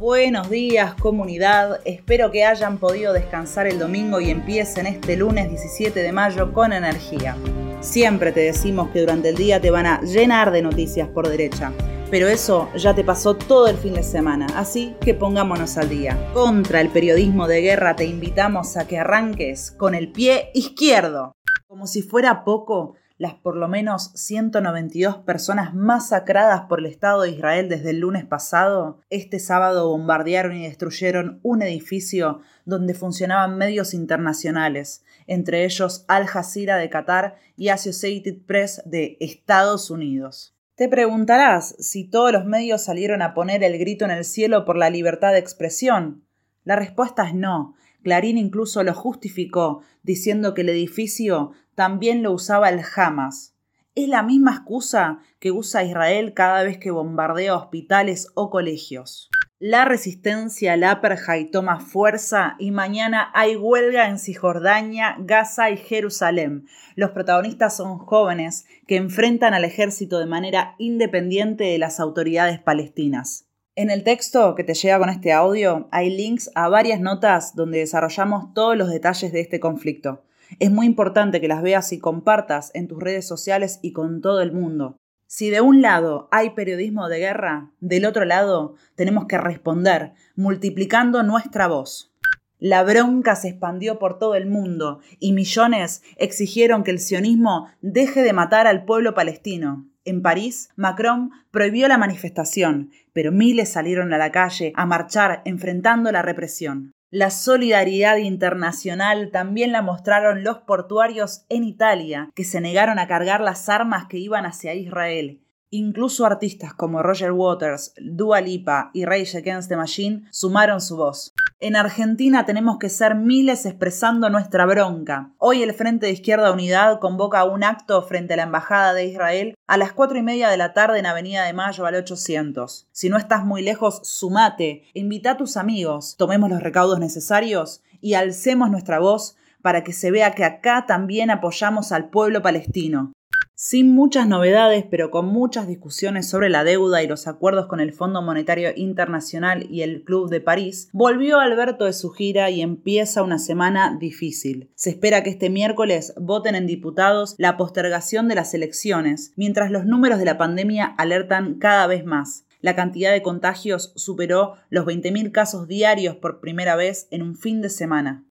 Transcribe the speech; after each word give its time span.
Buenos 0.00 0.48
días 0.48 0.94
comunidad, 0.94 1.80
espero 1.84 2.30
que 2.30 2.42
hayan 2.42 2.78
podido 2.78 3.12
descansar 3.12 3.66
el 3.66 3.78
domingo 3.78 4.18
y 4.18 4.30
empiecen 4.30 4.86
este 4.86 5.14
lunes 5.14 5.50
17 5.50 6.00
de 6.00 6.10
mayo 6.10 6.54
con 6.54 6.72
energía. 6.72 7.36
Siempre 7.80 8.32
te 8.32 8.40
decimos 8.40 8.88
que 8.92 9.00
durante 9.00 9.28
el 9.28 9.36
día 9.36 9.60
te 9.60 9.70
van 9.70 9.84
a 9.84 10.00
llenar 10.00 10.52
de 10.52 10.62
noticias 10.62 11.06
por 11.10 11.28
derecha, 11.28 11.70
pero 12.10 12.28
eso 12.28 12.70
ya 12.76 12.94
te 12.94 13.04
pasó 13.04 13.34
todo 13.34 13.68
el 13.68 13.76
fin 13.76 13.92
de 13.92 14.02
semana, 14.02 14.46
así 14.56 14.96
que 15.02 15.12
pongámonos 15.12 15.76
al 15.76 15.90
día. 15.90 16.30
Contra 16.32 16.80
el 16.80 16.88
periodismo 16.88 17.46
de 17.46 17.60
guerra 17.60 17.94
te 17.94 18.06
invitamos 18.06 18.78
a 18.78 18.86
que 18.86 18.98
arranques 18.98 19.70
con 19.70 19.94
el 19.94 20.10
pie 20.10 20.48
izquierdo. 20.54 21.36
Como 21.70 21.86
si 21.86 22.02
fuera 22.02 22.42
poco, 22.42 22.96
las 23.16 23.34
por 23.34 23.54
lo 23.54 23.68
menos 23.68 24.10
192 24.16 25.18
personas 25.18 25.72
masacradas 25.72 26.62
por 26.62 26.80
el 26.80 26.86
Estado 26.86 27.22
de 27.22 27.30
Israel 27.30 27.68
desde 27.68 27.90
el 27.90 28.00
lunes 28.00 28.24
pasado, 28.24 28.98
este 29.08 29.38
sábado 29.38 29.88
bombardearon 29.88 30.56
y 30.56 30.64
destruyeron 30.64 31.38
un 31.44 31.62
edificio 31.62 32.40
donde 32.64 32.94
funcionaban 32.94 33.56
medios 33.56 33.94
internacionales, 33.94 35.04
entre 35.28 35.64
ellos 35.64 36.04
Al 36.08 36.26
Jazeera 36.26 36.76
de 36.76 36.90
Qatar 36.90 37.36
y 37.56 37.68
Associated 37.68 38.38
Press 38.46 38.82
de 38.84 39.16
Estados 39.20 39.90
Unidos. 39.90 40.56
Te 40.74 40.88
preguntarás 40.88 41.76
si 41.78 42.02
todos 42.02 42.32
los 42.32 42.46
medios 42.46 42.82
salieron 42.82 43.22
a 43.22 43.32
poner 43.32 43.62
el 43.62 43.78
grito 43.78 44.04
en 44.04 44.10
el 44.10 44.24
cielo 44.24 44.64
por 44.64 44.76
la 44.76 44.90
libertad 44.90 45.30
de 45.30 45.38
expresión. 45.38 46.24
La 46.64 46.74
respuesta 46.74 47.28
es 47.28 47.34
no. 47.34 47.76
Clarín 48.02 48.38
incluso 48.38 48.82
lo 48.82 48.94
justificó, 48.94 49.82
diciendo 50.02 50.54
que 50.54 50.62
el 50.62 50.70
edificio 50.70 51.52
también 51.74 52.22
lo 52.22 52.32
usaba 52.32 52.68
el 52.68 52.80
Hamas. 52.96 53.54
Es 53.94 54.08
la 54.08 54.22
misma 54.22 54.52
excusa 54.52 55.18
que 55.38 55.50
usa 55.50 55.84
Israel 55.84 56.32
cada 56.34 56.62
vez 56.62 56.78
que 56.78 56.90
bombardea 56.90 57.56
hospitales 57.56 58.28
o 58.34 58.50
colegios. 58.50 59.30
La 59.62 59.84
resistencia 59.84 60.72
al 60.72 60.84
apartheid 60.84 61.50
toma 61.50 61.80
fuerza 61.80 62.56
y 62.58 62.70
mañana 62.70 63.30
hay 63.34 63.56
huelga 63.56 64.08
en 64.08 64.18
Cisjordania, 64.18 65.16
Gaza 65.18 65.70
y 65.70 65.76
Jerusalén. 65.76 66.66
Los 66.96 67.10
protagonistas 67.10 67.76
son 67.76 67.98
jóvenes 67.98 68.64
que 68.86 68.96
enfrentan 68.96 69.52
al 69.52 69.66
ejército 69.66 70.18
de 70.18 70.24
manera 70.24 70.76
independiente 70.78 71.64
de 71.64 71.76
las 71.76 72.00
autoridades 72.00 72.58
palestinas. 72.58 73.49
En 73.80 73.88
el 73.88 74.04
texto 74.04 74.54
que 74.56 74.62
te 74.62 74.74
llega 74.74 74.98
con 74.98 75.08
este 75.08 75.32
audio 75.32 75.88
hay 75.90 76.14
links 76.14 76.50
a 76.54 76.68
varias 76.68 77.00
notas 77.00 77.56
donde 77.56 77.78
desarrollamos 77.78 78.52
todos 78.52 78.76
los 78.76 78.90
detalles 78.90 79.32
de 79.32 79.40
este 79.40 79.58
conflicto. 79.58 80.22
Es 80.58 80.70
muy 80.70 80.84
importante 80.84 81.40
que 81.40 81.48
las 81.48 81.62
veas 81.62 81.90
y 81.94 81.98
compartas 81.98 82.70
en 82.74 82.88
tus 82.88 83.02
redes 83.02 83.26
sociales 83.26 83.78
y 83.80 83.94
con 83.94 84.20
todo 84.20 84.42
el 84.42 84.52
mundo. 84.52 84.98
Si 85.26 85.48
de 85.48 85.62
un 85.62 85.80
lado 85.80 86.28
hay 86.30 86.50
periodismo 86.50 87.08
de 87.08 87.20
guerra, 87.20 87.70
del 87.80 88.04
otro 88.04 88.26
lado 88.26 88.74
tenemos 88.96 89.24
que 89.24 89.38
responder, 89.38 90.12
multiplicando 90.36 91.22
nuestra 91.22 91.66
voz. 91.66 92.14
La 92.58 92.82
bronca 92.82 93.34
se 93.34 93.48
expandió 93.48 93.98
por 93.98 94.18
todo 94.18 94.34
el 94.34 94.44
mundo 94.44 95.00
y 95.18 95.32
millones 95.32 96.02
exigieron 96.18 96.84
que 96.84 96.90
el 96.90 96.98
sionismo 96.98 97.68
deje 97.80 98.22
de 98.24 98.34
matar 98.34 98.66
al 98.66 98.84
pueblo 98.84 99.14
palestino. 99.14 99.89
En 100.04 100.22
París, 100.22 100.70
Macron 100.76 101.30
prohibió 101.50 101.88
la 101.88 101.98
manifestación, 101.98 102.90
pero 103.12 103.32
miles 103.32 103.70
salieron 103.72 104.12
a 104.12 104.18
la 104.18 104.30
calle 104.30 104.72
a 104.76 104.86
marchar 104.86 105.42
enfrentando 105.44 106.10
la 106.10 106.22
represión. 106.22 106.92
La 107.10 107.30
solidaridad 107.30 108.18
internacional 108.18 109.30
también 109.32 109.72
la 109.72 109.82
mostraron 109.82 110.44
los 110.44 110.58
portuarios 110.58 111.44
en 111.48 111.64
Italia, 111.64 112.30
que 112.36 112.44
se 112.44 112.60
negaron 112.60 113.00
a 113.00 113.08
cargar 113.08 113.40
las 113.40 113.68
armas 113.68 114.06
que 114.06 114.18
iban 114.18 114.46
hacia 114.46 114.74
Israel. 114.74 115.40
Incluso 115.70 116.24
artistas 116.24 116.72
como 116.72 117.02
Roger 117.02 117.32
Waters, 117.32 117.94
Dua 118.00 118.40
Lipa 118.40 118.90
y 118.94 119.04
Rage 119.04 119.38
Against 119.38 119.68
the 119.68 119.76
Machine 119.76 120.28
sumaron 120.30 120.80
su 120.80 120.96
voz. 120.96 121.32
En 121.62 121.76
Argentina 121.76 122.46
tenemos 122.46 122.78
que 122.78 122.88
ser 122.88 123.14
miles 123.14 123.66
expresando 123.66 124.30
nuestra 124.30 124.64
bronca. 124.64 125.34
Hoy 125.36 125.62
el 125.62 125.74
Frente 125.74 126.06
de 126.06 126.12
Izquierda 126.12 126.52
Unidad 126.52 127.00
convoca 127.00 127.44
un 127.44 127.62
acto 127.64 128.00
frente 128.00 128.32
a 128.32 128.38
la 128.38 128.44
Embajada 128.44 128.94
de 128.94 129.04
Israel 129.04 129.54
a 129.66 129.76
las 129.76 129.92
cuatro 129.92 130.16
y 130.16 130.22
media 130.22 130.48
de 130.48 130.56
la 130.56 130.72
tarde 130.72 130.98
en 130.98 131.04
Avenida 131.04 131.44
de 131.44 131.52
Mayo 131.52 131.84
al 131.84 131.96
800. 131.96 132.88
Si 132.92 133.10
no 133.10 133.18
estás 133.18 133.44
muy 133.44 133.60
lejos, 133.60 134.00
sumate, 134.04 134.84
invita 134.94 135.32
a 135.32 135.36
tus 135.36 135.58
amigos, 135.58 136.16
tomemos 136.16 136.48
los 136.48 136.62
recaudos 136.62 136.98
necesarios 136.98 137.82
y 138.00 138.14
alcemos 138.14 138.70
nuestra 138.70 138.98
voz 138.98 139.36
para 139.60 139.84
que 139.84 139.92
se 139.92 140.10
vea 140.10 140.34
que 140.34 140.46
acá 140.46 140.86
también 140.86 141.30
apoyamos 141.30 141.92
al 141.92 142.08
pueblo 142.08 142.40
palestino. 142.40 143.12
Sin 143.62 143.94
muchas 143.94 144.26
novedades, 144.26 144.86
pero 144.90 145.10
con 145.10 145.26
muchas 145.26 145.68
discusiones 145.68 146.26
sobre 146.26 146.48
la 146.48 146.64
deuda 146.64 147.02
y 147.02 147.06
los 147.06 147.26
acuerdos 147.26 147.66
con 147.66 147.78
el 147.78 147.92
Fondo 147.92 148.22
Monetario 148.22 148.70
Internacional 148.74 149.66
y 149.68 149.82
el 149.82 150.02
Club 150.02 150.30
de 150.30 150.40
París, 150.40 150.88
volvió 150.94 151.40
Alberto 151.40 151.84
de 151.84 151.92
su 151.92 152.08
gira 152.08 152.48
y 152.48 152.62
empieza 152.62 153.22
una 153.22 153.38
semana 153.38 153.98
difícil. 154.00 154.70
Se 154.76 154.88
espera 154.88 155.22
que 155.22 155.28
este 155.28 155.50
miércoles 155.50 156.14
voten 156.18 156.54
en 156.54 156.66
diputados 156.66 157.34
la 157.36 157.58
postergación 157.58 158.28
de 158.28 158.36
las 158.36 158.54
elecciones, 158.54 159.34
mientras 159.36 159.70
los 159.70 159.84
números 159.84 160.20
de 160.20 160.24
la 160.24 160.38
pandemia 160.38 160.94
alertan 160.96 161.56
cada 161.58 161.86
vez 161.86 162.06
más. 162.06 162.46
La 162.62 162.74
cantidad 162.74 163.12
de 163.12 163.20
contagios 163.20 163.92
superó 163.94 164.54
los 164.70 164.86
20.000 164.86 165.32
casos 165.32 165.68
diarios 165.68 166.16
por 166.16 166.40
primera 166.40 166.76
vez 166.76 167.08
en 167.10 167.20
un 167.20 167.36
fin 167.36 167.60
de 167.60 167.68
semana. 167.68 168.24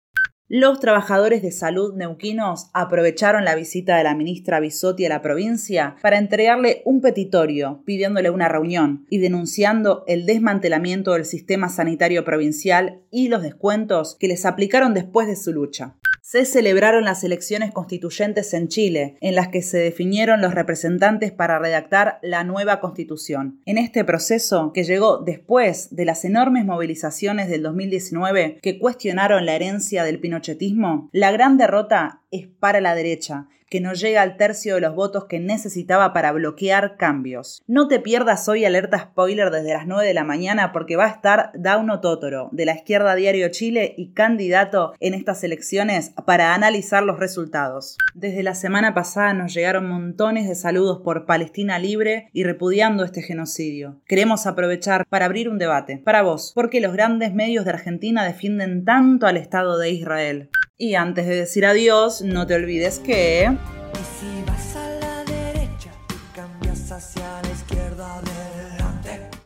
Los 0.51 0.79
trabajadores 0.79 1.43
de 1.43 1.51
salud 1.51 1.93
neuquinos 1.93 2.71
aprovecharon 2.73 3.45
la 3.45 3.53
visita 3.53 3.97
de 3.97 4.03
la 4.03 4.15
ministra 4.15 4.59
Bisotti 4.59 5.05
a 5.05 5.09
la 5.09 5.21
provincia 5.21 5.95
para 6.01 6.17
entregarle 6.17 6.81
un 6.85 7.01
petitorio 7.01 7.83
pidiéndole 7.85 8.31
una 8.31 8.49
reunión 8.49 9.05
y 9.11 9.19
denunciando 9.19 10.03
el 10.07 10.25
desmantelamiento 10.25 11.13
del 11.13 11.25
sistema 11.25 11.69
sanitario 11.69 12.25
provincial 12.25 13.03
y 13.11 13.27
los 13.27 13.43
descuentos 13.43 14.17
que 14.19 14.27
les 14.27 14.43
aplicaron 14.43 14.95
después 14.95 15.27
de 15.27 15.35
su 15.35 15.53
lucha 15.53 15.99
se 16.29 16.45
celebraron 16.45 17.05
las 17.05 17.23
elecciones 17.23 17.71
constituyentes 17.71 18.53
en 18.53 18.67
Chile, 18.67 19.17
en 19.19 19.33
las 19.33 19.47
que 19.47 19.63
se 19.63 19.79
definieron 19.79 20.41
los 20.41 20.53
representantes 20.53 21.31
para 21.31 21.57
redactar 21.57 22.19
la 22.21 22.43
nueva 22.43 22.79
constitución. 22.81 23.63
En 23.65 23.79
este 23.79 24.03
proceso, 24.03 24.71
que 24.71 24.83
llegó 24.83 25.17
después 25.17 25.87
de 25.89 26.05
las 26.05 26.23
enormes 26.25 26.65
movilizaciones 26.65 27.49
del 27.49 27.63
2019 27.63 28.59
que 28.61 28.77
cuestionaron 28.77 29.47
la 29.47 29.55
herencia 29.55 30.03
del 30.03 30.19
pinochetismo, 30.19 31.09
la 31.13 31.31
gran 31.31 31.57
derrota 31.57 32.21
es 32.29 32.45
para 32.45 32.79
la 32.79 32.93
derecha, 32.93 33.47
que 33.69 33.81
no 33.81 33.93
llega 33.93 34.21
al 34.21 34.37
tercio 34.37 34.75
de 34.75 34.81
los 34.81 34.95
votos 34.95 35.25
que 35.25 35.39
necesitaba 35.39 36.13
para 36.13 36.31
bloquear 36.31 36.97
cambios. 36.97 37.61
No 37.67 37.87
te 37.87 37.99
pierdas 37.99 38.47
hoy 38.49 38.65
alerta 38.65 38.99
spoiler 38.99 39.51
desde 39.51 39.73
las 39.73 39.87
9 39.87 40.07
de 40.07 40.13
la 40.13 40.23
mañana 40.23 40.71
porque 40.71 40.95
va 40.95 41.05
a 41.05 41.09
estar 41.09 41.51
Dauno 41.53 41.99
Totoro, 41.99 42.49
de 42.51 42.65
la 42.65 42.75
izquierda 42.75 43.15
Diario 43.15 43.49
Chile 43.49 43.93
y 43.97 44.13
candidato 44.13 44.93
en 44.99 45.13
estas 45.13 45.43
elecciones 45.43 46.11
para 46.25 46.53
analizar 46.53 47.03
los 47.03 47.19
resultados. 47.19 47.97
Desde 48.13 48.43
la 48.43 48.55
semana 48.55 48.93
pasada 48.93 49.33
nos 49.33 49.53
llegaron 49.53 49.87
montones 49.87 50.47
de 50.47 50.55
saludos 50.55 51.01
por 51.03 51.25
Palestina 51.25 51.79
Libre 51.79 52.29
y 52.33 52.43
repudiando 52.43 53.03
este 53.03 53.21
genocidio. 53.21 54.01
Queremos 54.07 54.47
aprovechar 54.47 55.05
para 55.07 55.25
abrir 55.25 55.49
un 55.49 55.57
debate. 55.57 56.01
Para 56.03 56.21
vos, 56.21 56.51
¿por 56.53 56.69
qué 56.69 56.81
los 56.81 56.93
grandes 56.93 57.33
medios 57.33 57.65
de 57.65 57.71
Argentina 57.71 58.25
defienden 58.25 58.85
tanto 58.85 59.27
al 59.27 59.37
Estado 59.37 59.77
de 59.77 59.91
Israel? 59.91 60.49
Y 60.81 60.95
antes 60.95 61.27
de 61.27 61.35
decir 61.35 61.65
adiós, 61.65 62.21
no 62.21 62.47
te 62.47 62.55
olvides 62.55 62.99
que... 62.99 63.43
Y 63.43 63.97
si 64.17 64.43
vas 64.47 64.77
a 64.77 64.89
la 65.01 65.25
derecha, 65.25 65.91
cambias 66.33 66.89
hacia 66.89 67.41
la 67.41 67.48